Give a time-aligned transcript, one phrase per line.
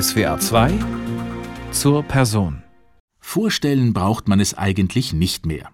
[0.00, 0.72] SWA 2
[1.70, 2.64] zur Person.
[3.20, 5.70] Vorstellen braucht man es eigentlich nicht mehr.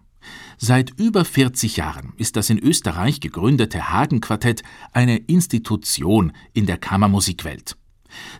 [0.58, 4.62] Seit über 40 Jahren ist das in Österreich gegründete Hagen-Quartett
[4.92, 7.78] eine Institution in der Kammermusikwelt.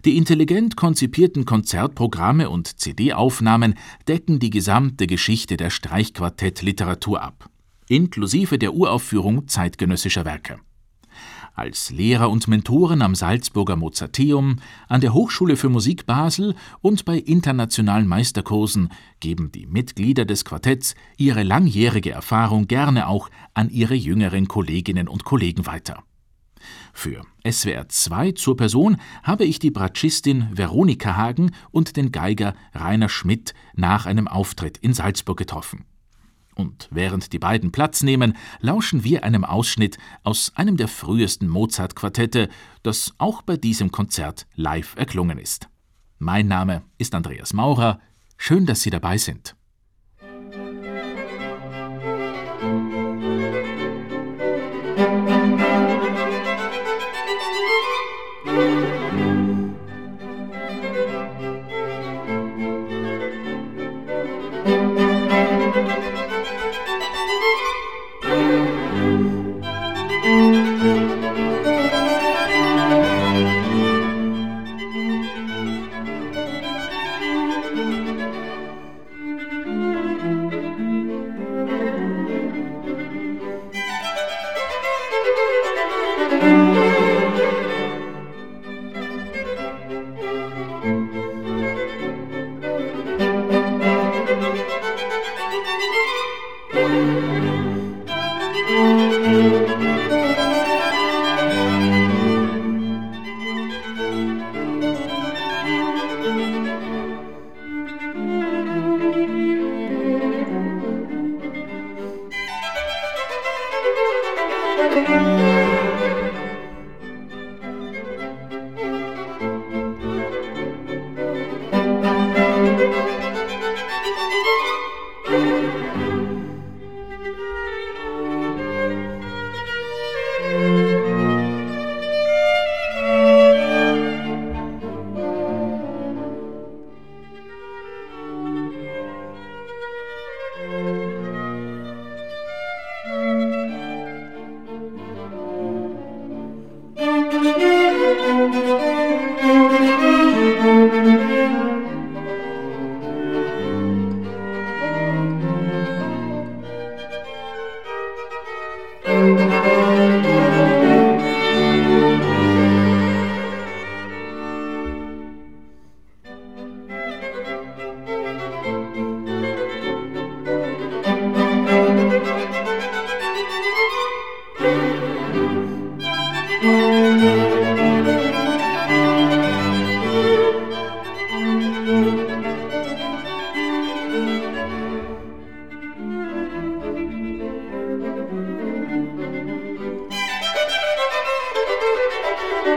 [0.05, 3.75] Die intelligent konzipierten Konzertprogramme und CD-Aufnahmen
[4.07, 7.49] decken die gesamte Geschichte der Streichquartettliteratur ab,
[7.89, 10.59] inklusive der Uraufführung zeitgenössischer Werke.
[11.61, 14.57] Als Lehrer und Mentoren am Salzburger Mozarteum,
[14.89, 18.89] an der Hochschule für Musik Basel und bei internationalen Meisterkursen
[19.21, 25.25] geben die Mitglieder des Quartetts ihre langjährige Erfahrung gerne auch an ihre jüngeren Kolleginnen und
[25.25, 26.03] Kollegen weiter.
[26.95, 33.11] Für SWR 2 zur Person habe ich die Bratschistin Veronika Hagen und den Geiger Rainer
[33.11, 35.85] Schmidt nach einem Auftritt in Salzburg getroffen.
[36.61, 42.51] Und während die beiden Platz nehmen, lauschen wir einem Ausschnitt aus einem der frühesten Mozart-Quartette,
[42.83, 45.71] das auch bei diesem Konzert live erklungen ist.
[46.19, 47.99] Mein Name ist Andreas Maurer.
[48.37, 49.57] Schön, dass Sie dabei sind.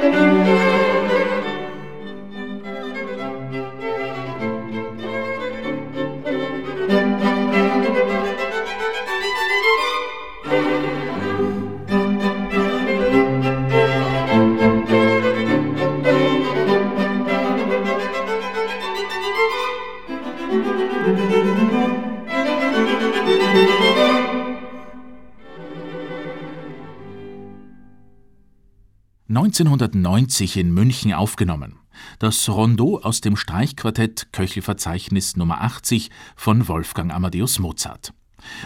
[0.03, 0.72] Música
[29.53, 31.75] 1990 in München aufgenommen.
[32.17, 38.13] Das Rondeau aus dem Streichquartett Köchelverzeichnis Nummer 80 von Wolfgang Amadeus Mozart.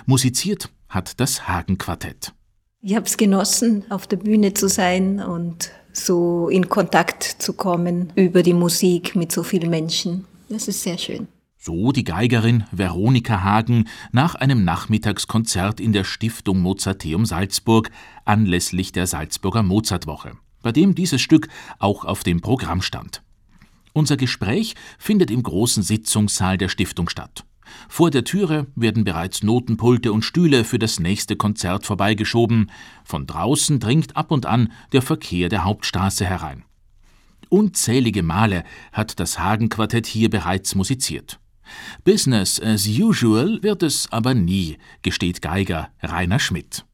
[0.05, 2.33] Musiziert hat das Hagen-Quartett.
[2.81, 8.13] Ich habe es genossen, auf der Bühne zu sein und so in Kontakt zu kommen
[8.15, 10.23] über die Musik mit so vielen Menschen.
[10.47, 11.27] Das ist sehr schön.
[11.57, 17.89] So die Geigerin Veronika Hagen nach einem Nachmittagskonzert in der Stiftung Mozarteum Salzburg
[18.23, 21.47] anlässlich der Salzburger Mozartwoche bei dem dieses Stück
[21.79, 23.21] auch auf dem Programm stand.
[23.93, 27.45] Unser Gespräch findet im großen Sitzungssaal der Stiftung statt.
[27.89, 32.71] Vor der Türe werden bereits Notenpulte und Stühle für das nächste Konzert vorbeigeschoben.
[33.03, 36.63] Von draußen dringt ab und an der Verkehr der Hauptstraße herein.
[37.49, 41.39] Unzählige Male hat das Hagen-Quartett hier bereits musiziert.
[42.03, 46.85] Business as usual wird es aber nie, gesteht Geiger Rainer Schmidt.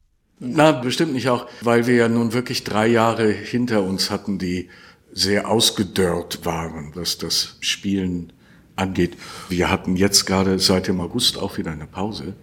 [0.44, 4.68] Na, bestimmt nicht auch, weil wir ja nun wirklich drei Jahre hinter uns hatten, die
[5.12, 8.32] sehr ausgedörrt waren, was das Spielen
[8.76, 9.16] angeht.
[9.48, 12.34] Wir hatten jetzt gerade seit dem August auch wieder eine Pause.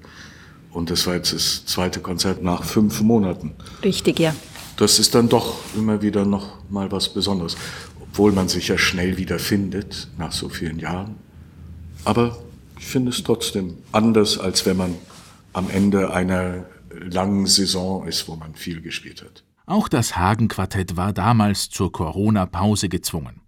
[0.71, 3.53] Und das war jetzt das zweite Konzert nach fünf Monaten.
[3.83, 4.33] Richtig, ja.
[4.77, 7.57] Das ist dann doch immer wieder noch mal was Besonderes.
[8.00, 11.15] Obwohl man sich ja schnell wieder findet nach so vielen Jahren.
[12.06, 12.38] Aber
[12.80, 14.95] ich finde es trotzdem anders, als wenn man
[15.54, 16.65] am Ende einer
[17.00, 19.44] langen Saison ist, wo man viel gespielt hat.
[19.66, 23.42] Auch das Hagen-Quartett war damals zur Corona-Pause gezwungen.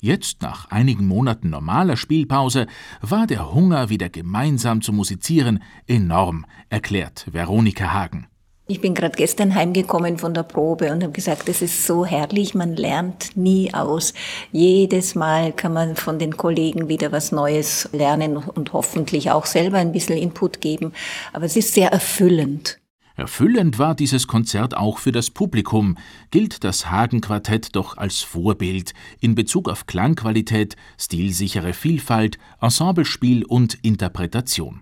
[0.00, 2.66] Jetzt, nach einigen Monaten normaler Spielpause,
[3.00, 8.26] war der Hunger, wieder gemeinsam zu musizieren, enorm, erklärt Veronika Hagen.
[8.68, 12.54] Ich bin gerade gestern heimgekommen von der Probe und habe gesagt, es ist so herrlich,
[12.54, 14.14] man lernt nie aus.
[14.52, 19.78] Jedes Mal kann man von den Kollegen wieder was Neues lernen und hoffentlich auch selber
[19.78, 20.92] ein bisschen Input geben.
[21.32, 22.78] Aber es ist sehr erfüllend.
[23.14, 25.98] Erfüllend war dieses Konzert auch für das Publikum,
[26.30, 34.80] gilt das Hagen-Quartett doch als Vorbild in Bezug auf Klangqualität, stilsichere Vielfalt, Ensemblespiel und Interpretation.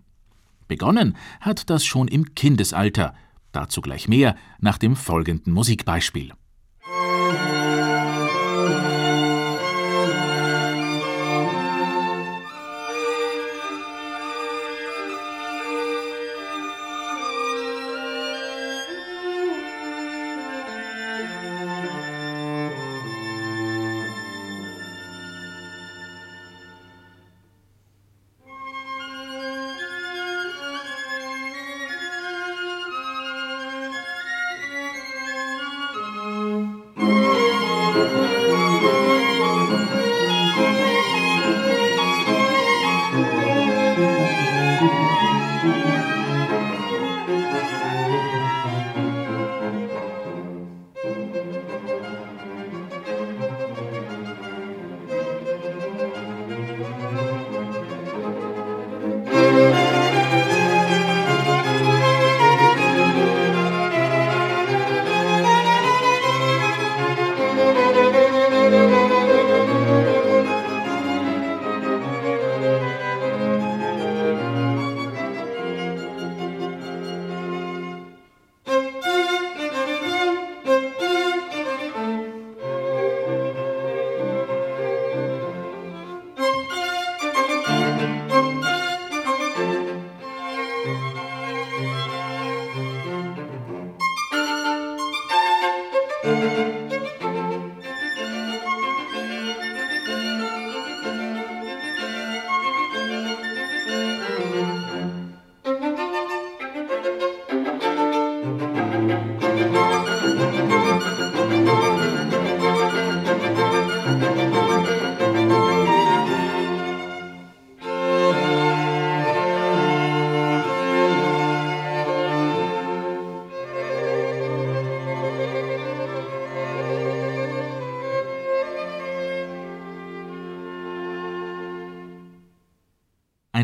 [0.69, 3.15] Begonnen hat das schon im Kindesalter,
[3.51, 6.33] dazu gleich mehr nach dem folgenden Musikbeispiel.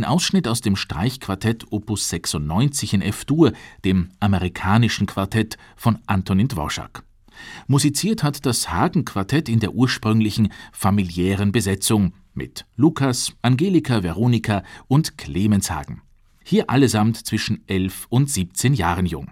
[0.06, 3.52] Ausschnitt aus dem Streichquartett Opus 96 in F-Dur,
[3.84, 7.02] dem amerikanischen Quartett von Antonin Dvorak.
[7.66, 15.70] Musiziert hat das Hagen-Quartett in der ursprünglichen familiären Besetzung mit Lukas, Angelika, Veronika und Clemens
[15.70, 16.02] Hagen.
[16.44, 19.30] Hier allesamt zwischen 11 und 17 Jahren jung.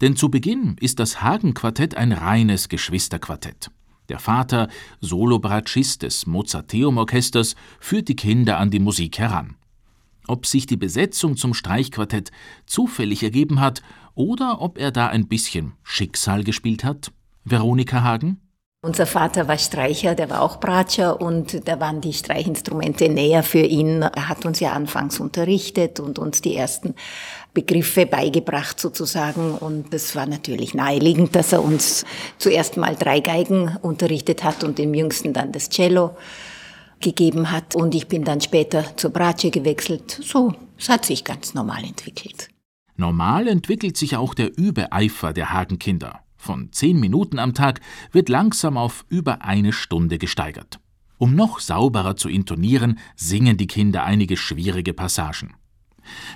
[0.00, 3.70] Denn zu Beginn ist das Hagen-Quartett ein reines Geschwisterquartett.
[4.08, 4.68] Der Vater,
[5.00, 9.56] Solobratschist des Mozarteum-Orchesters, führt die Kinder an die Musik heran
[10.28, 12.30] ob sich die Besetzung zum Streichquartett
[12.66, 13.82] zufällig ergeben hat
[14.14, 17.12] oder ob er da ein bisschen Schicksal gespielt hat?
[17.44, 18.40] Veronika Hagen?
[18.84, 23.60] Unser Vater war Streicher, der war auch Bratscher und da waren die Streichinstrumente näher für
[23.60, 24.02] ihn.
[24.02, 26.96] Er hat uns ja anfangs unterrichtet und uns die ersten
[27.54, 32.04] Begriffe beigebracht sozusagen und es war natürlich naheliegend, dass er uns
[32.38, 36.16] zuerst mal drei Geigen unterrichtet hat und dem jüngsten dann das Cello
[37.02, 37.74] gegeben hat.
[37.74, 40.18] Und ich bin dann später zur Bratsche gewechselt.
[40.22, 42.48] So, es hat sich ganz normal entwickelt.
[42.96, 46.20] Normal entwickelt sich auch der Übeeifer der Hagenkinder.
[46.36, 47.80] Von zehn Minuten am Tag
[48.10, 50.80] wird langsam auf über eine Stunde gesteigert.
[51.18, 55.54] Um noch sauberer zu intonieren, singen die Kinder einige schwierige Passagen.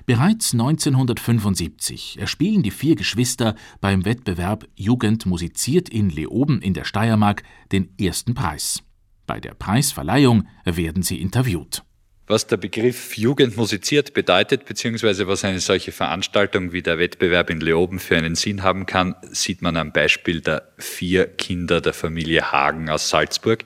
[0.07, 7.43] Bereits 1975 erspielen die vier Geschwister beim Wettbewerb Jugend musiziert in Leoben in der Steiermark
[7.73, 8.86] den ersten Preis.
[9.27, 11.83] Bei der Preisverleihung werden sie interviewt.
[12.29, 17.61] Was der Begriff Jugend musiziert bedeutet, beziehungsweise was eine solche Veranstaltung wie der Wettbewerb in
[17.61, 22.51] Leoben für einen Sinn haben kann, sieht man am Beispiel der vier Kinder der Familie
[22.51, 23.65] Hagen aus Salzburg,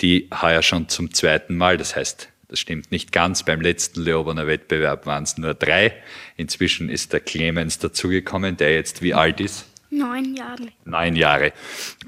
[0.00, 4.46] die heuer schon zum zweiten Mal, das heißt, das stimmt nicht ganz, beim letzten Leobener
[4.46, 5.92] Wettbewerb waren es nur drei.
[6.36, 9.66] Inzwischen ist der Clemens dazugekommen, der jetzt wie alt ist?
[9.90, 10.68] Neun Jahre.
[10.84, 11.52] Neun Jahre.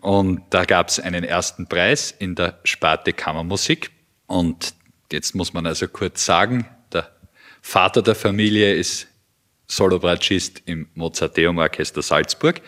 [0.00, 3.90] Und da gab es einen ersten Preis in der Sparte Kammermusik.
[4.26, 4.74] Und
[5.12, 7.10] Jetzt muss man also kurz sagen, der
[7.60, 9.08] Vater der Familie ist
[9.66, 12.60] Solobratschist im Mozarteum Orchester Salzburg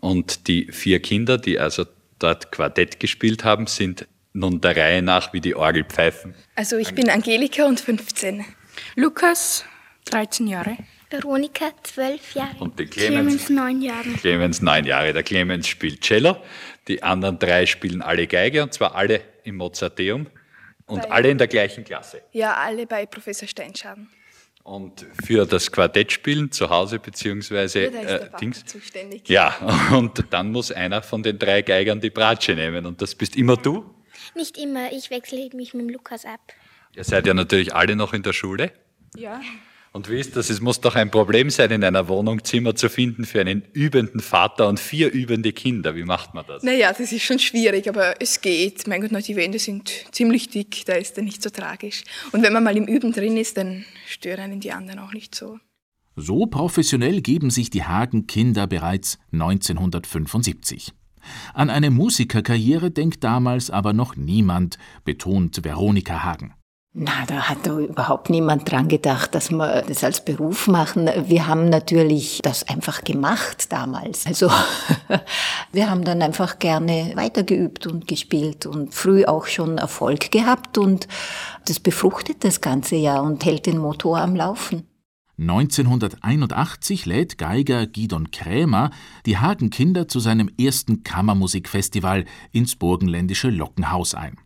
[0.00, 1.86] und die vier Kinder, die also
[2.18, 6.34] dort Quartett gespielt haben, sind nun der Reihe nach wie die Orgelpfeifen.
[6.54, 8.44] Also ich bin Angelika und 15.
[8.94, 9.64] Lukas,
[10.06, 10.76] 13 Jahre.
[11.10, 12.56] Veronika, 12 Jahre.
[12.58, 14.08] Und die Clemens, Clemens 9 Jahre.
[14.20, 15.12] Clemens, 9 Jahre.
[15.12, 16.36] Der Clemens spielt Cello,
[16.86, 20.26] die anderen drei spielen alle Geige und zwar alle im Mozarteum.
[20.86, 22.22] Und bei, alle in der gleichen Klasse?
[22.32, 24.08] Ja, alle bei Professor Steinschaden.
[24.64, 28.64] Und für das Quartettspielen zu Hause beziehungsweise ja, äh, Dings.
[28.66, 29.28] zuständig.
[29.28, 29.56] Ja,
[29.92, 32.84] und dann muss einer von den drei Geigern die Bratsche nehmen.
[32.84, 33.94] Und das bist immer du?
[34.34, 36.40] Nicht immer, ich wechsle mich mit Lukas ab.
[36.94, 38.72] Ihr seid ja natürlich alle noch in der Schule.
[39.16, 39.40] Ja.
[39.98, 40.48] Und wie ist das?
[40.48, 44.20] Es muss doch ein Problem sein, in einer Wohnung Zimmer zu finden für einen übenden
[44.20, 45.96] Vater und vier übende Kinder.
[45.96, 46.62] Wie macht man das?
[46.62, 48.86] Naja, das ist schon schwierig, aber es geht.
[48.86, 52.04] Mein Gott, die Wände sind ziemlich dick, da ist er nicht so tragisch.
[52.30, 55.34] Und wenn man mal im Üben drin ist, dann stören einen die anderen auch nicht
[55.34, 55.58] so.
[56.14, 60.92] So professionell geben sich die Hagen-Kinder bereits 1975.
[61.54, 66.54] An eine Musikerkarriere denkt damals aber noch niemand, betont Veronika Hagen.
[67.00, 71.08] Na, da hat da überhaupt niemand dran gedacht, dass wir das als Beruf machen.
[71.26, 74.26] Wir haben natürlich das einfach gemacht damals.
[74.26, 74.50] Also
[75.72, 81.06] wir haben dann einfach gerne weitergeübt und gespielt und früh auch schon Erfolg gehabt und
[81.66, 84.82] das befruchtet das ganze Jahr und hält den Motor am Laufen.
[85.38, 88.90] 1981 lädt Geiger Gidon Krämer
[89.24, 94.36] die Hagenkinder zu seinem ersten Kammermusikfestival ins burgenländische Lockenhaus ein.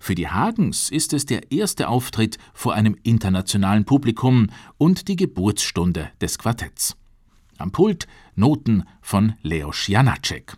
[0.00, 6.10] Für die Hagens ist es der erste Auftritt vor einem internationalen Publikum und die Geburtsstunde
[6.20, 6.96] des Quartetts.
[7.58, 10.56] Am Pult Noten von Leos Janacek.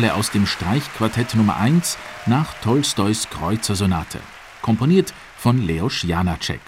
[0.00, 4.18] Finale aus dem Streichquartett Nummer 1 nach Tolstois Kreuzersonate,
[4.62, 6.62] komponiert von Leos Janacek.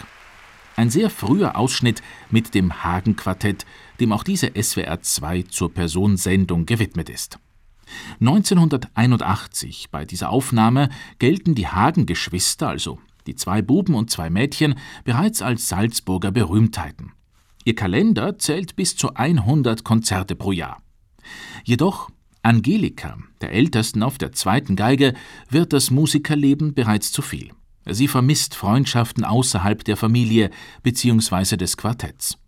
[0.77, 3.65] Ein sehr früher Ausschnitt mit dem Hagen-Quartett,
[4.01, 7.39] dem auch diese SWR 2 zur Personsendung gewidmet ist.
[8.21, 14.75] 1981 bei dieser Aufnahme gelten die Hagen-Geschwister, also die zwei Buben und zwei Mädchen,
[15.05, 17.12] bereits als Salzburger Berühmtheiten.
[17.65, 20.83] Ihr Kalender zählt bis zu 100 Konzerte pro Jahr.
[21.65, 22.11] Jedoch
[22.43, 25.15] Angelika, der ältesten auf der zweiten Geige,
[25.49, 27.51] wird das Musikerleben bereits zu viel.
[27.89, 30.51] Sie vermisst Freundschaften außerhalb der Familie
[30.83, 31.57] bzw.
[31.57, 32.39] des Quartetts.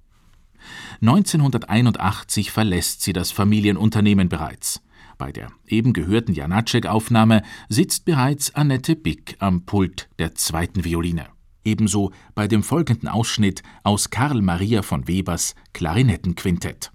[1.01, 4.81] 1981 verlässt sie das Familienunternehmen bereits.
[5.19, 11.27] Bei der eben gehörten Janacek-Aufnahme sitzt bereits Annette Bick am Pult der zweiten Violine.
[11.65, 16.94] Ebenso bei dem folgenden Ausschnitt aus Karl Maria von Webers Klarinettenquintett.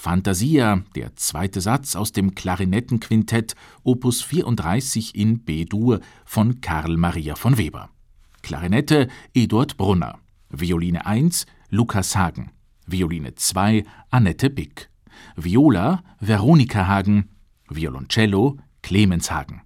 [0.00, 7.58] Fantasia, der zweite Satz aus dem Klarinettenquintett Opus 34 in B-Dur von Karl Maria von
[7.58, 7.90] Weber.
[8.40, 12.50] Klarinette Eduard Brunner, Violine 1 Lukas Hagen,
[12.86, 14.88] Violine 2 Annette Bick,
[15.36, 17.28] Viola Veronika Hagen,
[17.68, 19.60] Violoncello Clemens Hagen.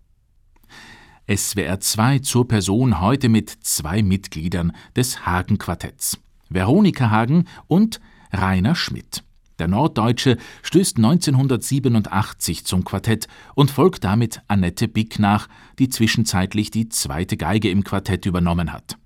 [1.33, 6.19] SWR 2 zur Person heute mit zwei Mitgliedern des Hagen Quartetts,
[6.49, 8.01] Veronika Hagen und
[8.33, 9.24] Rainer Schmidt.
[9.59, 16.89] Der Norddeutsche stößt 1987 zum Quartett und folgt damit Annette Bick nach, die zwischenzeitlich die
[16.89, 18.97] zweite Geige im Quartett übernommen hat.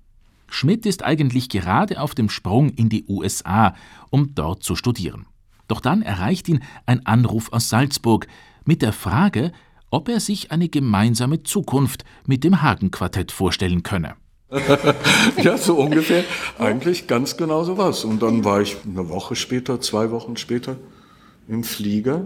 [0.48, 3.74] Schmidt ist eigentlich gerade auf dem Sprung in die USA,
[4.10, 5.26] um dort zu studieren.
[5.68, 8.26] Doch dann erreicht ihn ein Anruf aus Salzburg
[8.64, 9.52] mit der Frage,
[9.90, 14.14] ob er sich eine gemeinsame Zukunft mit dem Hagen-Quartett vorstellen könne.
[15.42, 16.24] ja, so ungefähr.
[16.58, 18.04] Eigentlich ganz genau so was.
[18.04, 20.76] Und dann war ich eine Woche später, zwei Wochen später
[21.48, 22.24] im Flieger,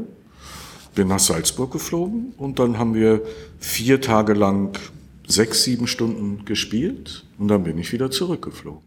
[0.94, 3.22] bin nach Salzburg geflogen und dann haben wir
[3.58, 4.78] vier Tage lang
[5.26, 8.82] sechs, sieben Stunden gespielt und dann bin ich wieder zurückgeflogen.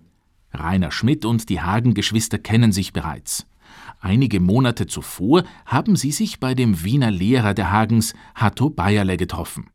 [0.54, 3.46] Rainer Schmidt und die Hagen-Geschwister kennen sich bereits.
[4.00, 9.70] Einige Monate zuvor haben sie sich bei dem Wiener Lehrer der Hagens, Hatto Bayerle, getroffen.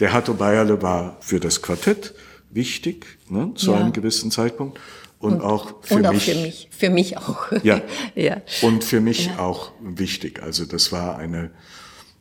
[0.00, 2.14] Der Hatto Bayerle war für das Quartett
[2.56, 3.78] wichtig, ne, zu ja.
[3.78, 4.80] einem gewissen Zeitpunkt.
[5.18, 6.24] Und, und auch für und auch mich.
[6.24, 7.52] Für mich, für mich auch.
[7.62, 7.80] Ja.
[8.14, 8.42] ja.
[8.62, 9.38] Und für mich ja.
[9.38, 10.42] auch wichtig.
[10.42, 11.52] Also das war eine,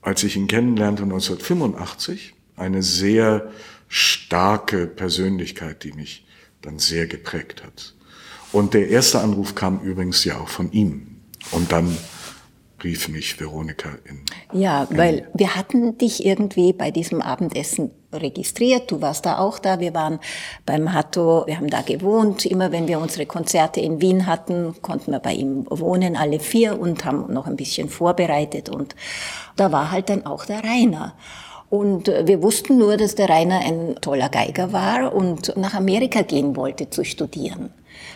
[0.02, 3.52] als ich ihn kennenlernte 1985, eine sehr
[3.88, 6.26] starke Persönlichkeit, die mich
[6.62, 7.96] dann sehr geprägt hat.
[8.52, 11.18] Und der erste Anruf kam übrigens ja auch von ihm.
[11.52, 11.98] Und dann
[12.84, 14.22] rief mich Veronika in.
[14.58, 18.92] Ja, in weil wir hatten dich irgendwie bei diesem Abendessen registriert.
[18.92, 19.80] Du warst da auch da.
[19.80, 20.20] Wir waren
[20.66, 22.46] beim Hatto, wir haben da gewohnt.
[22.46, 26.80] Immer wenn wir unsere Konzerte in Wien hatten, konnten wir bei ihm wohnen, alle vier,
[26.80, 28.70] und haben noch ein bisschen vorbereitet.
[28.70, 28.96] Und
[29.56, 31.16] da war halt dann auch der Rainer.
[31.70, 36.22] Und äh, wir wussten nur, dass der Rainer ein toller Geiger war und nach Amerika
[36.22, 37.72] gehen wollte zu studieren.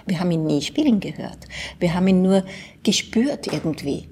[0.05, 1.39] Wir haben ihn nie spielen gehört.
[1.79, 2.43] Wir haben ihn nur
[2.83, 4.09] gespürt irgendwie.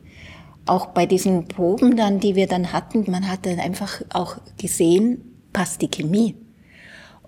[0.65, 5.26] Auch bei diesen Proben dann, die wir dann hatten, man hat dann einfach auch gesehen,
[5.57, 6.35] passt die Chemie.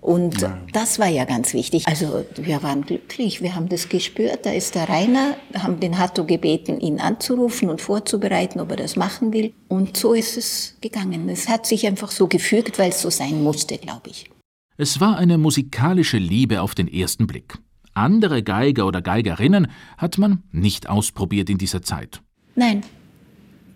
[0.00, 0.56] Und ja.
[0.72, 1.88] das war ja ganz wichtig.
[1.88, 4.46] Also wir waren glücklich, wir haben das gespürt.
[4.46, 8.94] Da ist der Rainer, haben den Hatto gebeten, ihn anzurufen und vorzubereiten, ob er das
[8.94, 9.52] machen will.
[9.66, 11.28] Und so ist es gegangen.
[11.28, 14.30] Es hat sich einfach so gefügt, weil es so sein musste, glaube ich.
[14.76, 17.58] Es war eine musikalische Liebe auf den ersten Blick.
[17.94, 19.66] Andere Geiger oder Geigerinnen
[19.98, 22.22] hat man nicht ausprobiert in dieser Zeit.
[22.54, 22.82] Nein,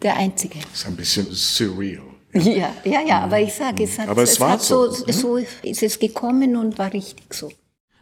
[0.01, 0.61] der einzige.
[0.61, 2.14] Das ist ein bisschen surreal.
[2.35, 5.37] Ja, ja, ja, aber ich sage, es hat, aber es, es war so, so, so
[5.63, 7.51] ist es gekommen und war richtig so.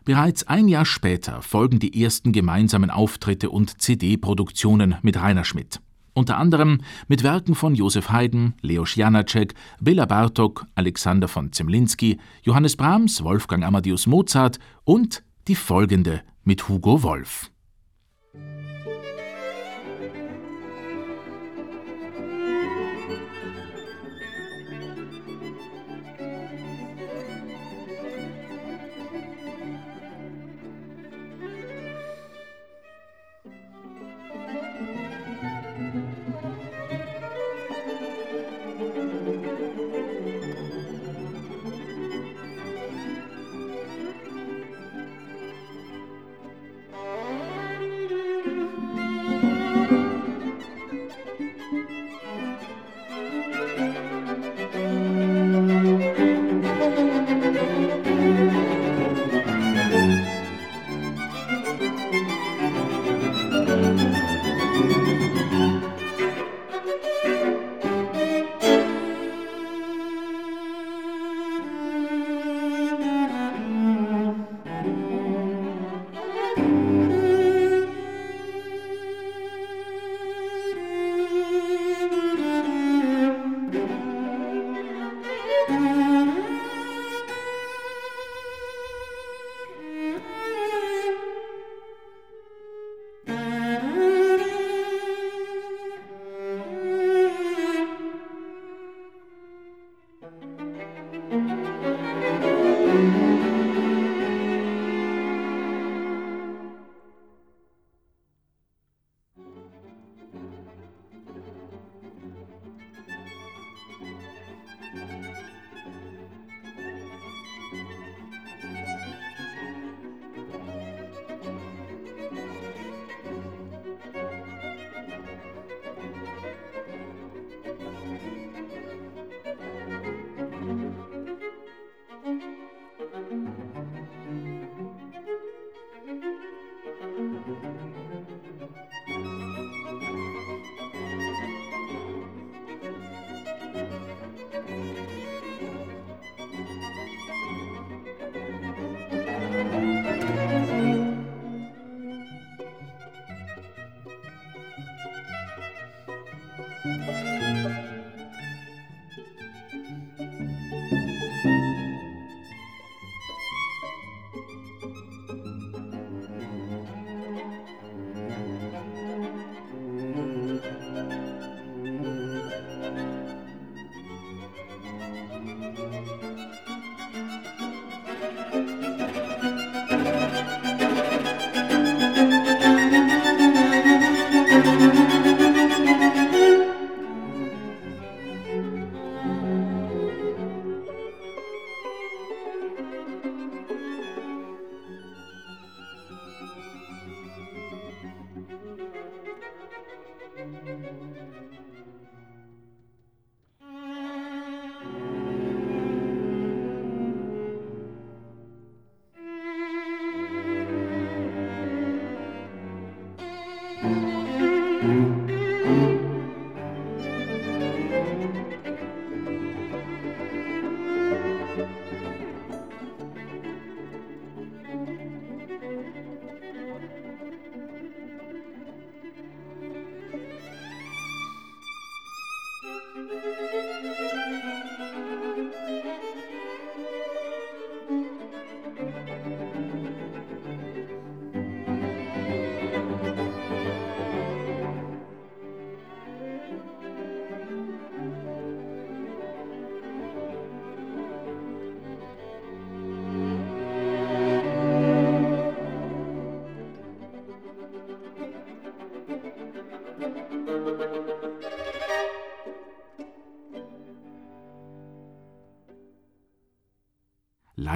[0.04, 5.80] Bereits ein Jahr später folgen die ersten gemeinsamen Auftritte und CD-Produktionen mit Rainer Schmidt.
[6.14, 12.76] Unter anderem mit Werken von Josef Haydn, Leo Janacek, Bela Bartok, Alexander von Zemlinski, Johannes
[12.76, 17.51] Brahms, Wolfgang Amadeus Mozart und die folgende mit Hugo Wolf.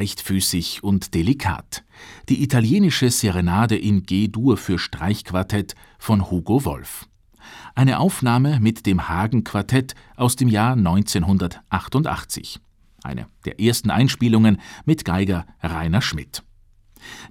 [0.07, 1.83] Leichtfüßig und delikat.
[2.29, 7.09] Die italienische Serenade in G-Dur für Streichquartett von Hugo Wolf.
[7.75, 12.61] Eine Aufnahme mit dem Hagen-Quartett aus dem Jahr 1988.
[13.03, 16.45] Eine der ersten Einspielungen mit Geiger Rainer Schmidt.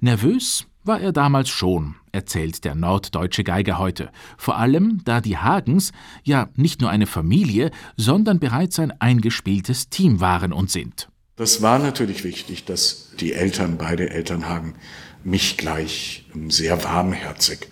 [0.01, 5.93] Nervös war er damals schon, erzählt der norddeutsche Geiger heute, vor allem da die Hagens
[6.23, 11.07] ja nicht nur eine Familie, sondern bereits ein eingespieltes Team waren und sind.
[11.37, 14.75] Das war natürlich wichtig, dass die Eltern, beide Elternhagen,
[15.23, 17.67] mich gleich sehr warmherzig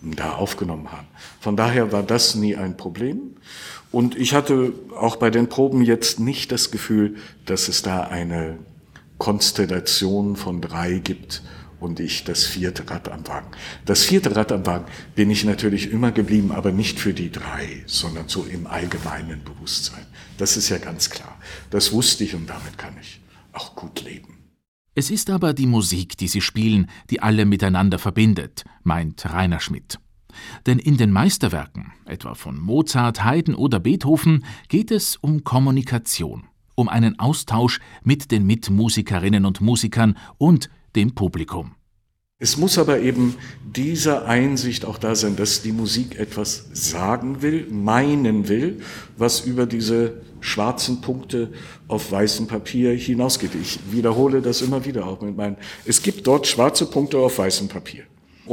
[0.00, 1.06] da aufgenommen haben.
[1.40, 3.36] Von daher war das nie ein Problem.
[3.90, 8.58] Und ich hatte auch bei den Proben jetzt nicht das Gefühl, dass es da eine
[9.18, 11.42] Konstellation von drei gibt
[11.82, 13.48] und ich das vierte Rad am Wagen.
[13.84, 17.82] Das vierte Rad am Wagen bin ich natürlich immer geblieben, aber nicht für die drei,
[17.86, 20.06] sondern so im allgemeinen Bewusstsein.
[20.38, 21.38] Das ist ja ganz klar.
[21.70, 23.20] Das wusste ich und damit kann ich
[23.52, 24.38] auch gut leben.
[24.94, 29.98] Es ist aber die Musik, die sie spielen, die alle miteinander verbindet, meint Rainer Schmidt.
[30.66, 36.88] Denn in den Meisterwerken, etwa von Mozart, Haydn oder Beethoven, geht es um Kommunikation, um
[36.88, 41.74] einen Austausch mit den Mitmusikerinnen und Musikern und dem Publikum.
[42.38, 47.68] Es muss aber eben diese Einsicht auch da sein, dass die Musik etwas sagen will,
[47.70, 48.80] meinen will,
[49.16, 51.52] was über diese schwarzen Punkte
[51.86, 53.52] auf weißem Papier hinausgeht.
[53.54, 55.56] Ich wiederhole das immer wieder auch mit meinen.
[55.84, 58.02] Es gibt dort schwarze Punkte auf weißem Papier.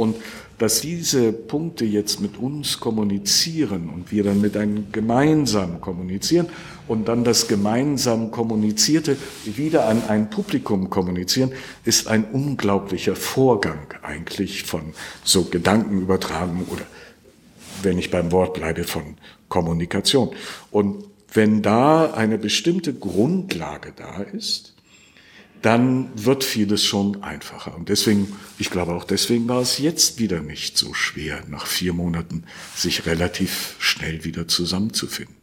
[0.00, 0.16] Und
[0.56, 6.48] dass diese Punkte jetzt mit uns kommunizieren und wir dann mit einem gemeinsam kommunizieren
[6.88, 11.52] und dann das gemeinsam kommunizierte wieder an ein Publikum kommunizieren,
[11.84, 16.84] ist ein unglaublicher Vorgang eigentlich von so Gedankenübertragung oder
[17.82, 19.18] wenn ich beim Wort bleibe von
[19.50, 20.30] Kommunikation.
[20.70, 24.69] Und wenn da eine bestimmte Grundlage da ist,
[25.62, 27.74] dann wird vieles schon einfacher.
[27.76, 31.92] Und deswegen, ich glaube auch deswegen war es jetzt wieder nicht so schwer, nach vier
[31.92, 32.44] Monaten
[32.74, 35.39] sich relativ schnell wieder zusammenzufinden.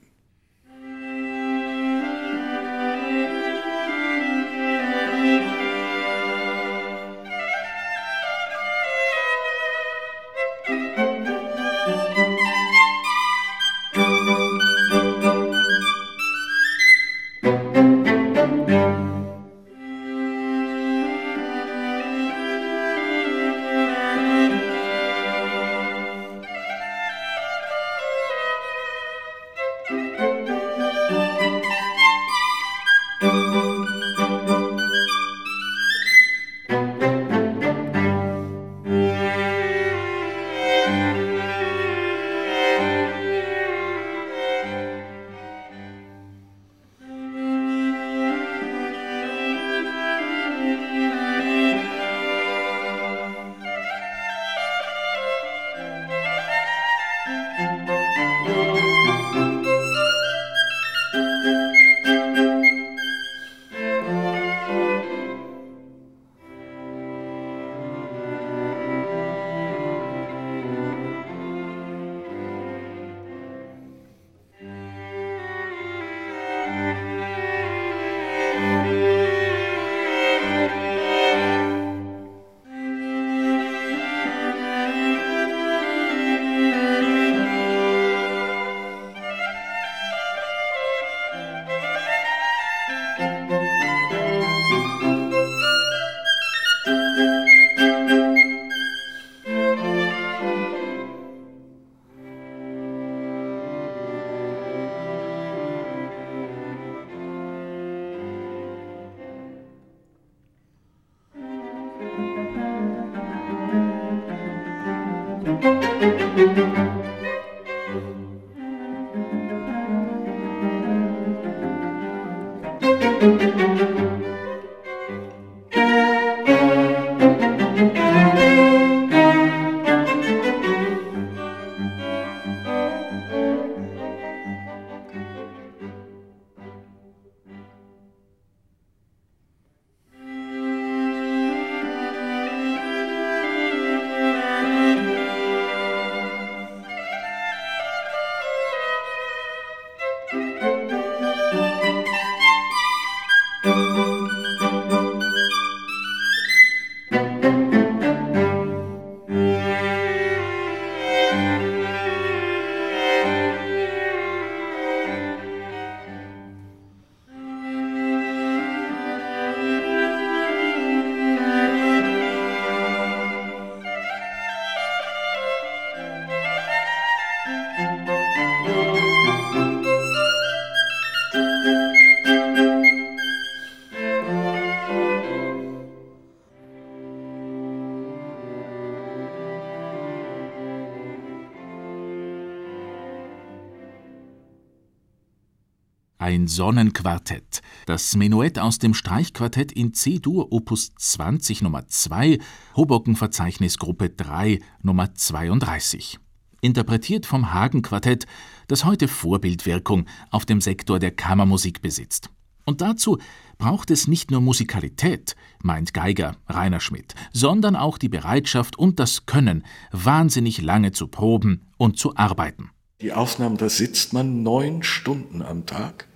[196.48, 202.40] Sonnenquartett, das Menuett aus dem Streichquartett in C-Dur Opus 20 Nummer 2,
[202.76, 206.20] Hoboken-Verzeichnis Gruppe 3 Nummer 32.
[206.62, 208.26] Interpretiert vom Hagen-Quartett,
[208.68, 212.30] das heute Vorbildwirkung auf dem Sektor der Kammermusik besitzt.
[212.66, 213.18] Und dazu
[213.58, 219.26] braucht es nicht nur Musikalität, meint Geiger Rainer Schmidt, sondern auch die Bereitschaft und das
[219.26, 222.72] Können, wahnsinnig lange zu proben und zu arbeiten.
[223.00, 226.07] Die Aufnahmen, da sitzt man neun Stunden am Tag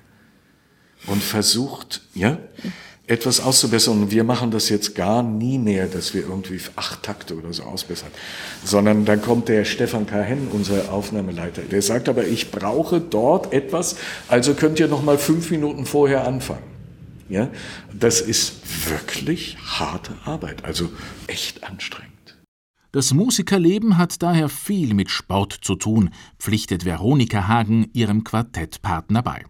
[1.07, 2.37] und versucht, ja,
[3.11, 4.03] etwas auszubessern.
[4.03, 7.63] Und wir machen das jetzt gar nie mehr, dass wir irgendwie acht Takte oder so
[7.63, 8.09] ausbessern,
[8.63, 13.97] sondern dann kommt der Stefan Kahen, unser Aufnahmeleiter, der sagt aber, ich brauche dort etwas,
[14.27, 16.71] also könnt ihr noch mal fünf Minuten vorher anfangen.
[17.27, 17.49] Ja,
[17.97, 20.89] das ist wirklich harte Arbeit, also
[21.27, 22.11] echt anstrengend.
[22.91, 29.45] Das Musikerleben hat daher viel mit Sport zu tun, pflichtet Veronika Hagen ihrem Quartettpartner bei.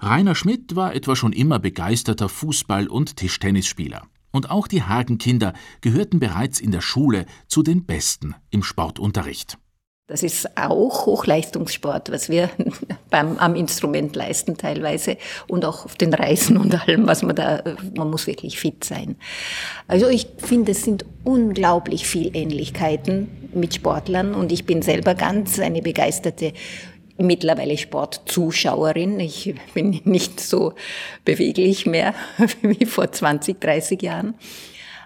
[0.00, 4.02] Rainer Schmidt war etwa schon immer begeisterter Fußball- und Tischtennisspieler.
[4.30, 9.58] Und auch die Hagenkinder gehörten bereits in der Schule zu den Besten im Sportunterricht.
[10.06, 12.50] Das ist auch Hochleistungssport, was wir
[13.10, 15.16] beim, am Instrument leisten teilweise
[15.48, 17.62] und auch auf den Reisen und allem, was man da,
[17.96, 19.16] man muss wirklich fit sein.
[19.88, 25.58] Also ich finde, es sind unglaublich viel Ähnlichkeiten mit Sportlern und ich bin selber ganz
[25.58, 26.52] eine begeisterte
[27.18, 29.20] mittlerweile Sportzuschauerin.
[29.20, 30.74] Ich bin nicht so
[31.24, 32.14] beweglich mehr
[32.62, 34.34] wie vor 20, 30 Jahren.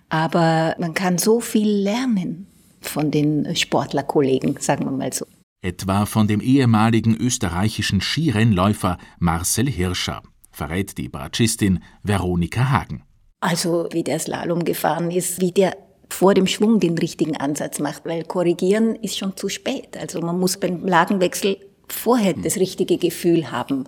[0.08, 2.46] Aber man kann so viel lernen
[2.80, 5.26] von den Sportlerkollegen, sagen wir mal so.
[5.60, 13.02] Etwa von dem ehemaligen österreichischen Skirennläufer Marcel Hirscher, verrät die Bratschistin Veronika Hagen.
[13.40, 15.76] Also wie der Slalom gefahren ist, wie der
[16.10, 19.96] vor dem Schwung den richtigen Ansatz macht, weil korrigieren ist schon zu spät.
[19.96, 21.58] Also man muss beim Lagenwechsel
[21.92, 23.84] vorher das richtige Gefühl haben,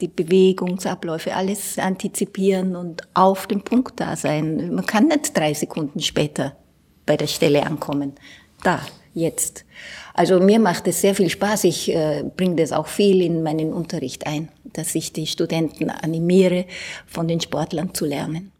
[0.00, 4.74] die Bewegungsabläufe, alles antizipieren und auf dem Punkt da sein.
[4.74, 6.56] Man kann nicht drei Sekunden später
[7.06, 8.14] bei der Stelle ankommen.
[8.62, 8.80] Da,
[9.14, 9.64] jetzt.
[10.14, 11.64] Also mir macht es sehr viel Spaß.
[11.64, 16.66] Ich äh, bringe das auch viel in meinen Unterricht ein, dass ich die Studenten animiere,
[17.06, 18.52] von den Sportlern zu lernen.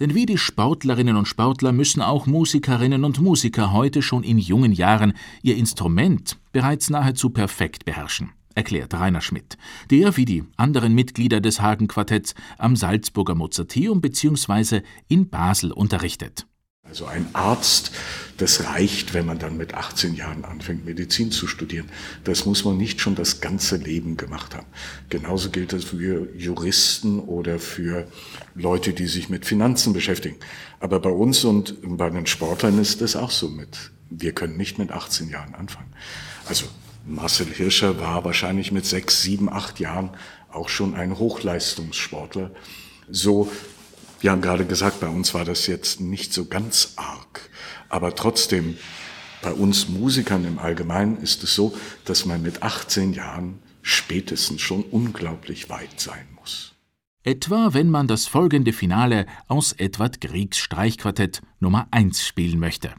[0.00, 4.72] Denn wie die Sportlerinnen und Sportler müssen auch Musikerinnen und Musiker heute schon in jungen
[4.72, 9.56] Jahren ihr Instrument bereits nahezu perfekt beherrschen, erklärt Rainer Schmidt,
[9.90, 14.80] der wie die anderen Mitglieder des Hagen-Quartetts am Salzburger Mozarteum bzw.
[15.06, 16.46] in Basel unterrichtet.
[16.94, 17.90] Also ein Arzt,
[18.36, 21.90] das reicht, wenn man dann mit 18 Jahren anfängt, Medizin zu studieren.
[22.22, 24.68] Das muss man nicht schon das ganze Leben gemacht haben.
[25.08, 28.06] Genauso gilt das für Juristen oder für
[28.54, 30.36] Leute, die sich mit Finanzen beschäftigen.
[30.78, 33.90] Aber bei uns und bei den Sportlern ist das auch so mit.
[34.08, 35.92] Wir können nicht mit 18 Jahren anfangen.
[36.46, 36.66] Also
[37.04, 40.10] Marcel Hirscher war wahrscheinlich mit sechs, sieben, acht Jahren
[40.48, 42.52] auch schon ein Hochleistungssportler.
[43.10, 43.50] So
[44.24, 47.50] wir haben gerade gesagt, bei uns war das jetzt nicht so ganz arg.
[47.90, 48.78] Aber trotzdem,
[49.42, 54.82] bei uns Musikern im Allgemeinen ist es so, dass man mit 18 Jahren spätestens schon
[54.82, 56.72] unglaublich weit sein muss.
[57.22, 62.94] Etwa wenn man das folgende Finale aus Edward Griegs Streichquartett Nummer 1 spielen möchte.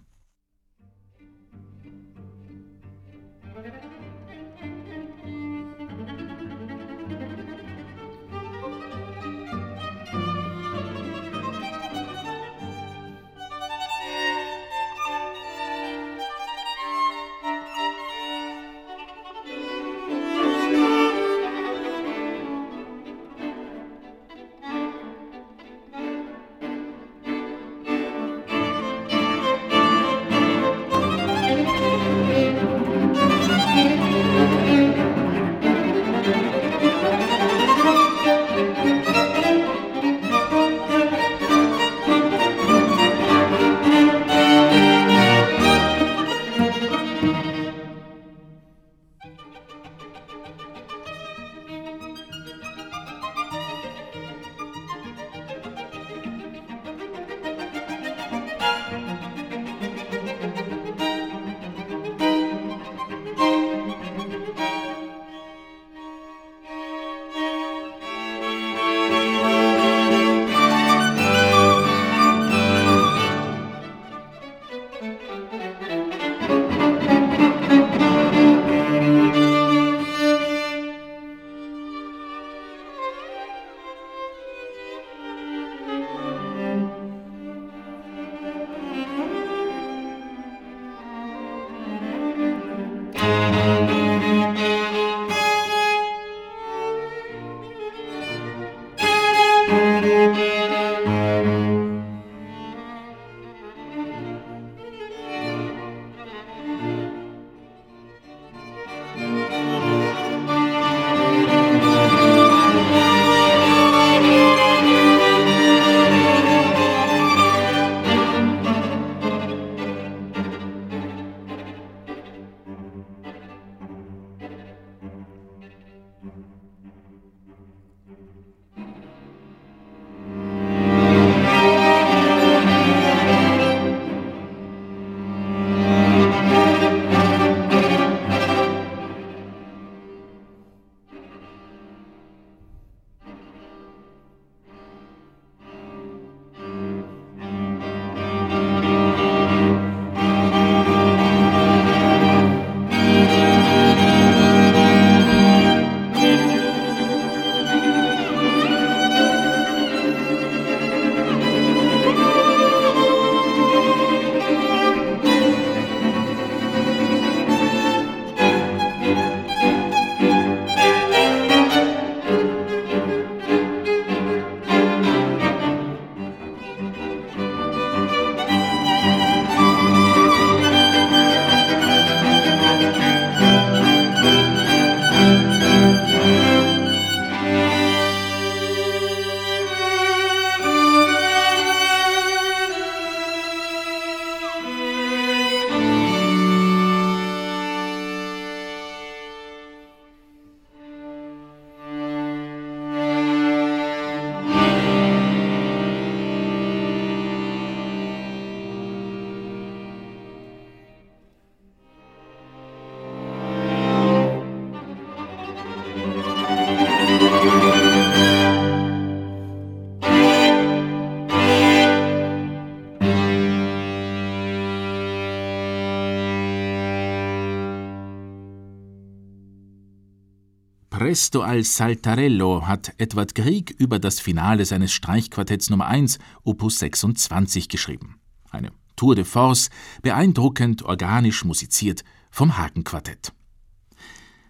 [231.16, 237.70] Presto al Saltarello hat Edward Grieg über das Finale seines Streichquartetts Nummer 1, Opus 26
[237.70, 238.20] geschrieben.
[238.52, 239.70] Eine Tour de Force,
[240.02, 243.32] beeindruckend organisch musiziert vom Hagenquartett.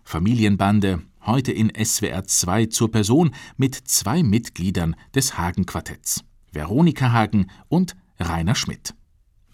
[0.03, 7.95] Familienbande, heute in SWR 2 zur Person mit zwei Mitgliedern des Hagenquartetts, Veronika Hagen und
[8.19, 8.95] Rainer Schmidt.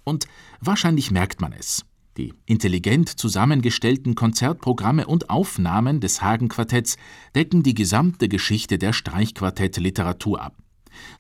[0.05, 0.29] Und
[0.61, 1.83] wahrscheinlich merkt man es.
[2.17, 6.97] Die intelligent zusammengestellten Konzertprogramme und Aufnahmen des Hagenquartetts
[7.35, 10.57] decken die gesamte Geschichte der Streichquartettliteratur ab.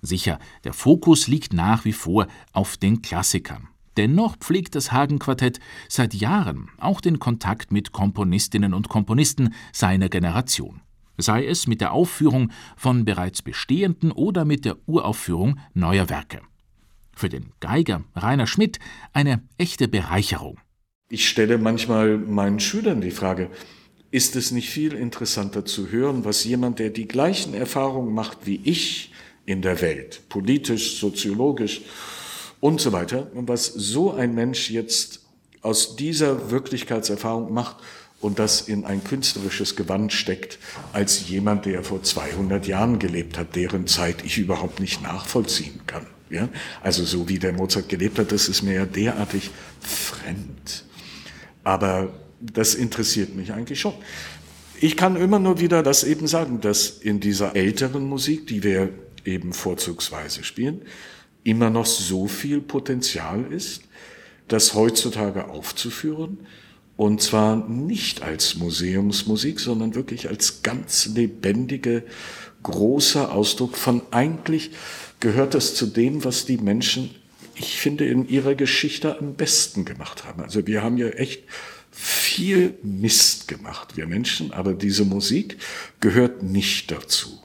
[0.01, 3.69] Sicher, der Fokus liegt nach wie vor auf den Klassikern.
[3.95, 10.81] Dennoch pflegt das Hagenquartett seit Jahren auch den Kontakt mit Komponistinnen und Komponisten seiner Generation.
[11.17, 16.41] Sei es mit der Aufführung von bereits bestehenden oder mit der Uraufführung neuer Werke.
[17.15, 18.79] Für den Geiger Rainer Schmidt
[19.13, 20.59] eine echte Bereicherung.
[21.13, 23.49] Ich stelle manchmal meinen Schülern die Frage,
[24.11, 28.61] ist es nicht viel interessanter zu hören, was jemand, der die gleichen Erfahrungen macht wie
[28.63, 29.11] ich
[29.45, 31.81] in der Welt, politisch, soziologisch
[32.61, 35.19] und so weiter, und was so ein Mensch jetzt
[35.61, 37.75] aus dieser Wirklichkeitserfahrung macht
[38.21, 40.59] und das in ein künstlerisches Gewand steckt,
[40.93, 46.07] als jemand, der vor 200 Jahren gelebt hat, deren Zeit ich überhaupt nicht nachvollziehen kann.
[46.29, 46.47] Ja?
[46.81, 49.51] Also so wie der Mozart gelebt hat, das ist mir ja derartig
[49.81, 50.85] fremd.
[51.63, 52.09] Aber
[52.39, 53.93] das interessiert mich eigentlich schon.
[54.79, 58.89] Ich kann immer nur wieder das eben sagen, dass in dieser älteren Musik, die wir
[59.25, 60.81] eben vorzugsweise spielen,
[61.43, 63.83] immer noch so viel Potenzial ist,
[64.47, 66.39] das heutzutage aufzuführen.
[66.97, 72.03] Und zwar nicht als Museumsmusik, sondern wirklich als ganz lebendige,
[72.63, 74.71] großer Ausdruck von eigentlich
[75.19, 77.11] gehört das zu dem, was die Menschen,
[77.55, 80.41] ich finde, in ihrer Geschichte am besten gemacht haben.
[80.41, 81.43] Also wir haben ja echt
[81.91, 85.57] viel Mist gemacht, wir Menschen, aber diese Musik
[85.99, 87.41] gehört nicht dazu.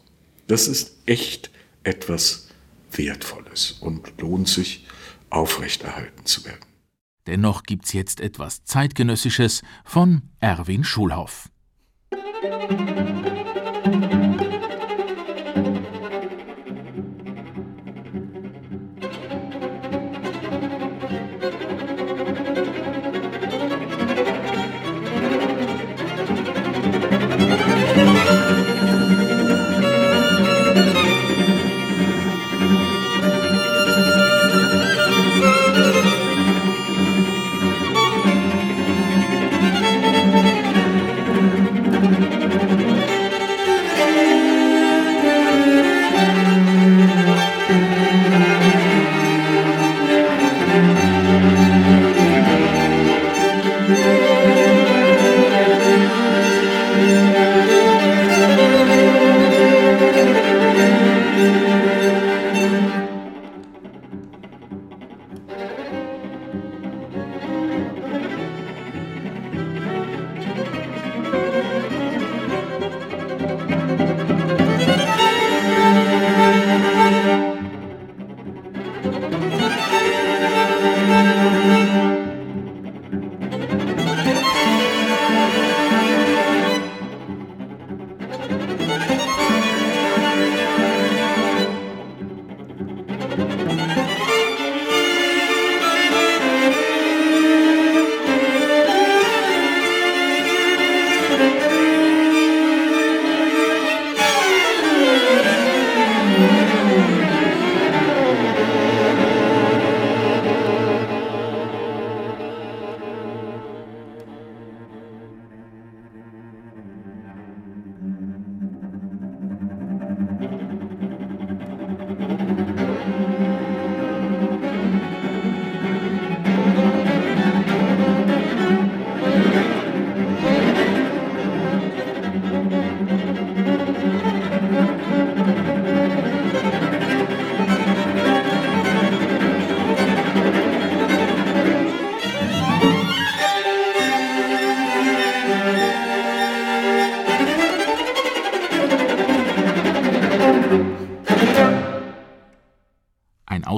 [0.46, 1.50] Das ist echt
[1.82, 2.48] etwas
[2.92, 4.86] Wertvolles und lohnt sich,
[5.28, 6.64] aufrechterhalten zu werden.
[7.26, 11.48] Dennoch gibt's jetzt etwas Zeitgenössisches von Erwin Schulhoff.
[12.12, 13.65] Musik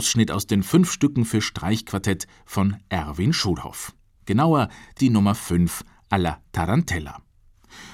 [0.09, 3.93] Ausschnitt aus den fünf Stücken für Streichquartett von Erwin Schulhoff.
[4.25, 4.71] Genauer
[5.03, 7.21] die Nummer 5 alla Tarantella.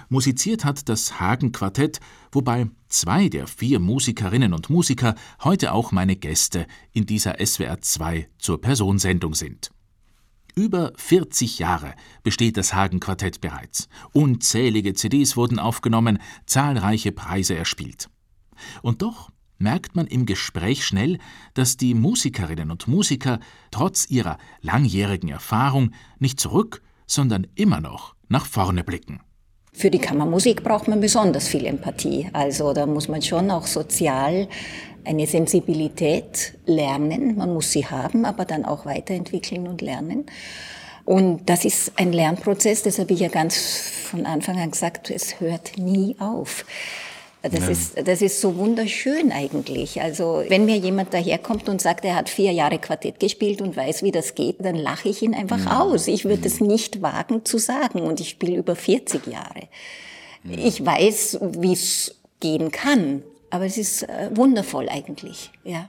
[0.09, 1.99] Musiziert hat das Hagen-Quartett,
[2.31, 8.29] wobei zwei der vier Musikerinnen und Musiker heute auch meine Gäste in dieser SWR 2
[8.39, 9.73] zur Personsendung sind.
[10.55, 13.89] Über 40 Jahre besteht das Hagen-Quartett bereits.
[14.12, 18.09] Unzählige CDs wurden aufgenommen, zahlreiche Preise erspielt.
[18.83, 21.18] Und doch merkt man im Gespräch schnell,
[21.55, 23.40] dass die Musikerinnen und Musiker
[23.70, 29.20] trotz ihrer langjährigen Erfahrung nicht zurück, sondern immer noch nach vorne blicken.
[29.72, 32.28] Für die Kammermusik braucht man besonders viel Empathie.
[32.32, 34.48] Also da muss man schon auch sozial
[35.05, 37.36] eine Sensibilität lernen.
[37.36, 40.26] Man muss sie haben, aber dann auch weiterentwickeln und lernen.
[41.05, 43.57] Und das ist ein Lernprozess, das habe ich ja ganz
[44.11, 46.64] von Anfang an gesagt, es hört nie auf.
[47.51, 47.68] Das, ja.
[47.68, 50.01] ist, das ist so wunderschön eigentlich.
[50.01, 54.03] Also wenn mir jemand daherkommt und sagt, er hat vier Jahre Quartett gespielt und weiß,
[54.03, 55.80] wie das geht, dann lache ich ihn einfach ja.
[55.80, 56.09] aus.
[56.09, 59.68] Ich würde es nicht wagen zu sagen und ich spiele über 40 Jahre.
[60.45, 60.59] Ja.
[60.59, 65.88] Ich weiß, wie es gehen kann, aber es ist äh, wundervoll eigentlich, ja.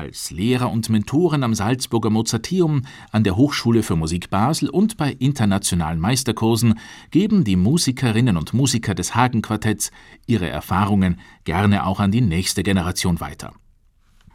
[0.00, 5.12] Als Lehrer und Mentoren am Salzburger Mozarteum, an der Hochschule für Musik Basel und bei
[5.12, 6.78] internationalen Meisterkursen
[7.10, 9.90] geben die Musikerinnen und Musiker des Hagen-Quartetts
[10.26, 13.52] ihre Erfahrungen gerne auch an die nächste Generation weiter.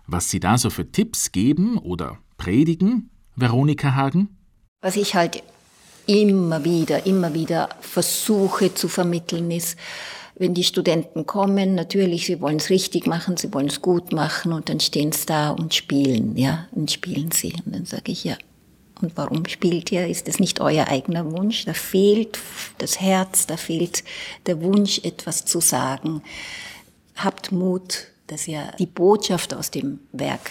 [0.05, 4.37] Was sie da so für Tipps geben oder predigen, Veronika Hagen?
[4.81, 5.41] Was ich halt
[6.05, 9.79] immer wieder, immer wieder versuche zu vermitteln ist,
[10.37, 14.51] wenn die Studenten kommen, natürlich, sie wollen es richtig machen, sie wollen es gut machen
[14.51, 17.53] und dann stehen sie da und spielen, ja, und spielen sie.
[17.65, 18.37] Und dann sage ich, ja,
[19.01, 20.07] und warum spielt ihr?
[20.07, 21.65] Ist das nicht euer eigener Wunsch?
[21.65, 22.39] Da fehlt
[22.77, 24.03] das Herz, da fehlt
[24.45, 26.21] der Wunsch, etwas zu sagen.
[27.15, 30.49] Habt Mut, dass ihr die Botschaft aus dem Werk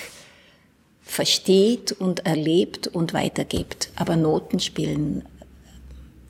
[1.03, 3.91] versteht und erlebt und weitergebt.
[3.97, 5.25] Aber Noten spielen,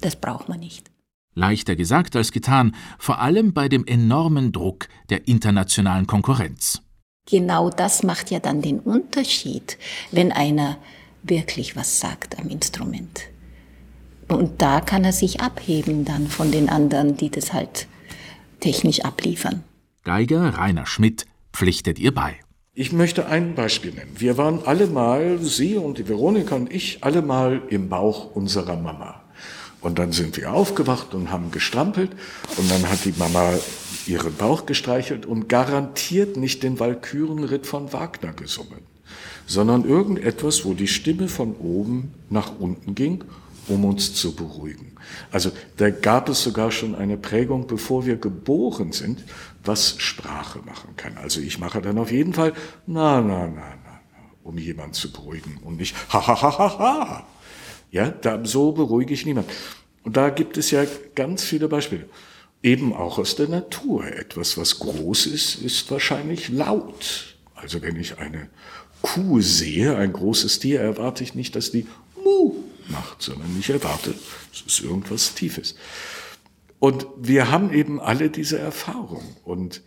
[0.01, 0.93] das braucht man nicht.
[1.35, 6.82] Leichter gesagt als getan, vor allem bei dem enormen Druck der internationalen Konkurrenz.
[7.26, 9.78] Genau das macht ja dann den Unterschied,
[10.11, 10.76] wenn einer
[11.22, 13.22] wirklich was sagt am Instrument.
[14.28, 17.87] Und da kann er sich abheben dann von den anderen, die das halt
[18.61, 19.62] technisch abliefern.
[20.03, 22.37] Geiger Rainer Schmidt pflichtet ihr bei.
[22.74, 24.16] Ich möchte ein Beispiel nennen.
[24.18, 28.76] Wir waren alle mal, Sie und die Veronika und ich, alle mal im Bauch unserer
[28.76, 29.24] Mama.
[29.85, 32.11] Und dann sind wir aufgewacht und haben gestrampelt
[32.57, 33.53] und dann hat die Mama
[34.07, 38.80] ihren Bauch gestreichelt und garantiert nicht den Walkürenritt von Wagner gesungen,
[39.47, 43.24] sondern irgendetwas, wo die Stimme von oben nach unten ging,
[43.68, 44.93] um uns zu beruhigen.
[45.30, 49.22] Also da gab es sogar schon eine Prägung, bevor wir geboren sind,
[49.64, 51.18] was Sprache machen kann.
[51.18, 52.55] Also ich mache dann auf jeden Fall
[52.87, 54.01] na, na, na, na,
[54.45, 57.26] um jemanden zu beruhigen und nicht ha, ha, ha, ha, ha.
[57.95, 59.49] Ja, da, so beruhige ich niemand.
[60.03, 60.84] Und da gibt es ja
[61.14, 62.09] ganz viele Beispiele.
[62.61, 64.05] Eben auch aus der Natur.
[64.05, 67.36] Etwas, was groß ist, ist wahrscheinlich laut.
[67.55, 68.51] Also wenn ich eine
[69.01, 71.86] Kuh sehe, ein großes Tier, erwarte ich nicht, dass die
[72.20, 72.55] Mu
[72.88, 74.12] macht, sondern ich erwarte,
[74.53, 75.76] es ist irgendwas Tiefes.
[76.80, 79.22] Und wir haben eben alle diese Erfahrung.
[79.45, 79.82] Und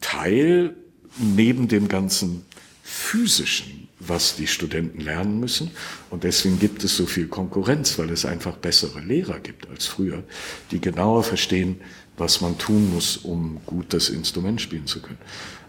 [0.00, 0.76] Teil
[1.18, 2.46] neben dem ganzen
[2.82, 5.70] physischen was die Studenten lernen müssen.
[6.10, 10.22] Und deswegen gibt es so viel Konkurrenz, weil es einfach bessere Lehrer gibt als früher,
[10.70, 11.80] die genauer verstehen,
[12.16, 15.18] was man tun muss, um gut das Instrument spielen zu können.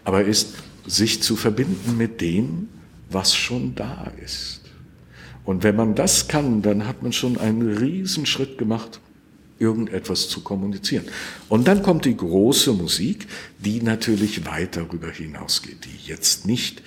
[0.04, 0.54] Aber ist,
[0.86, 2.68] sich zu verbinden mit dem,
[3.10, 4.60] was schon da ist.
[5.44, 9.00] Und wenn man das kann, dann hat man schon einen Riesenschritt gemacht,
[9.58, 11.06] irgendetwas zu kommunizieren.
[11.48, 13.26] Und dann kommt die große Musik,
[13.58, 16.82] die natürlich weit darüber hinausgeht, die jetzt nicht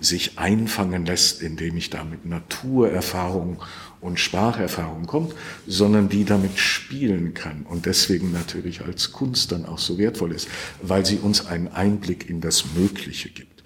[0.00, 3.62] sich einfangen lässt, indem ich da mit Naturerfahrung
[4.00, 5.34] und Spracherfahrung kommt,
[5.66, 10.48] sondern die damit spielen kann und deswegen natürlich als Kunst dann auch so wertvoll ist,
[10.82, 13.62] weil sie uns einen Einblick in das Mögliche gibt.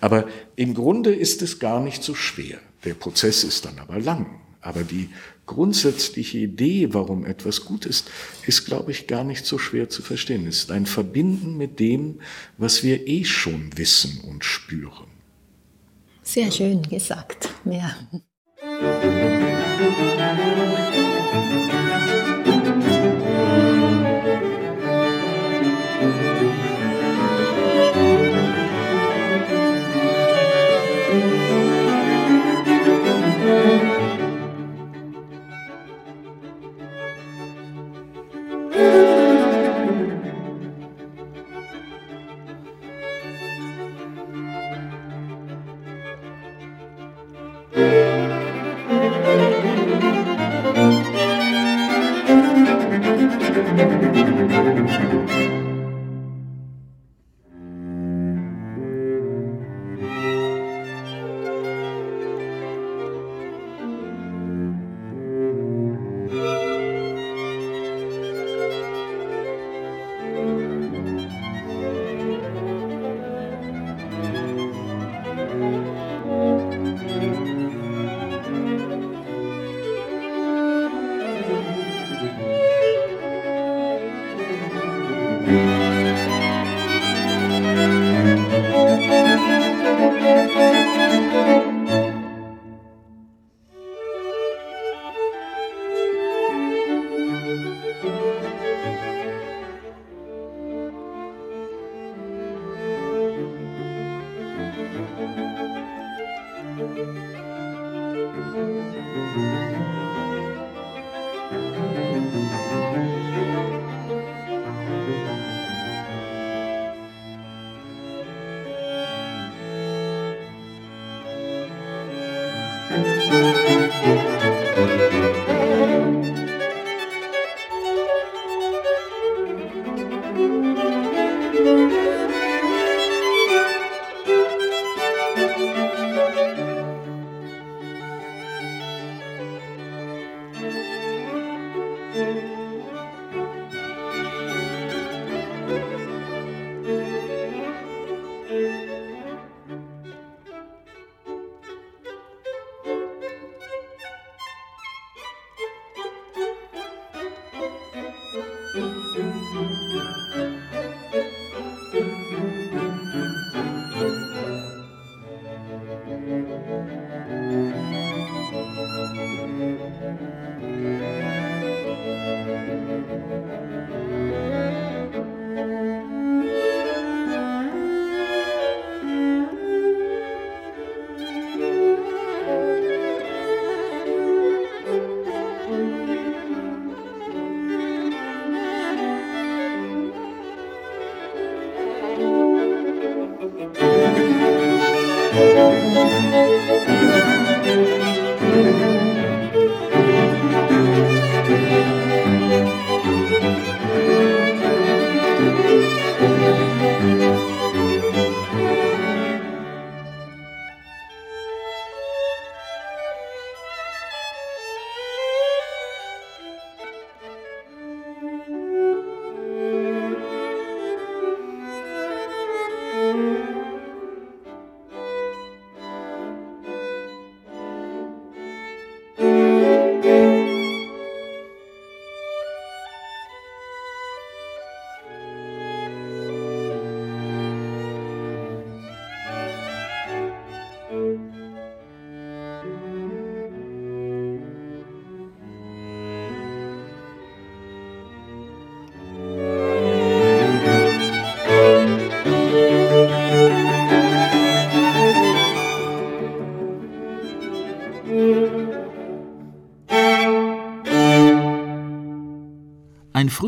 [0.00, 0.26] Aber
[0.56, 2.58] im Grunde ist es gar nicht so schwer.
[2.84, 4.40] Der Prozess ist dann aber lang.
[4.60, 5.10] Aber die
[5.46, 8.10] grundsätzliche Idee, warum etwas gut ist,
[8.46, 10.46] ist, glaube ich, gar nicht so schwer zu verstehen.
[10.46, 12.20] Es ist ein Verbinden mit dem,
[12.56, 15.13] was wir eh schon wissen und spüren.
[16.24, 17.50] Sehr schön gesagt.
[17.66, 17.94] Ja.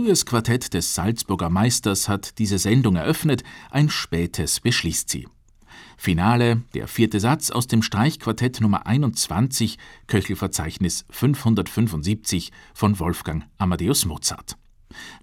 [0.07, 3.43] Frühes Quartett des Salzburger Meisters hat diese Sendung eröffnet,
[3.73, 5.27] ein spätes beschließt sie.
[5.97, 14.57] Finale, der vierte Satz aus dem Streichquartett Nummer 21, Köchelverzeichnis 575 von Wolfgang Amadeus Mozart.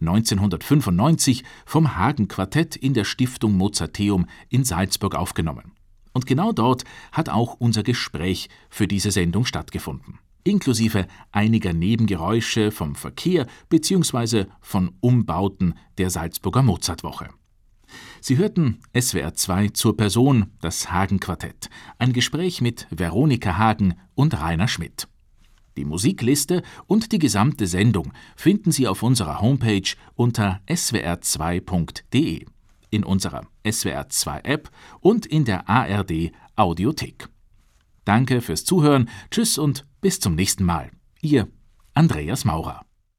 [0.01, 5.71] 1995 vom Hagen Quartett in der Stiftung Mozarteum in Salzburg aufgenommen.
[6.11, 12.95] Und genau dort hat auch unser Gespräch für diese Sendung stattgefunden inklusive einiger Nebengeräusche vom
[12.95, 14.45] Verkehr bzw.
[14.61, 17.29] von Umbauten der Salzburger Mozartwoche.
[18.21, 24.67] Sie hörten SWR 2 zur Person, das Hagen-Quartett, ein Gespräch mit Veronika Hagen und Rainer
[24.67, 25.07] Schmidt.
[25.75, 32.45] Die Musikliste und die gesamte Sendung finden Sie auf unserer Homepage unter swr2.de,
[32.91, 34.69] in unserer SWR2 App
[34.99, 37.27] und in der ARD Audiothek.
[38.05, 40.91] Danke fürs Zuhören, tschüss und bis zum nächsten Mal.
[41.21, 41.47] Ihr
[41.93, 42.81] Andreas Maurer.